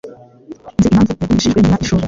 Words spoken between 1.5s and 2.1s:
nyuma yishuri.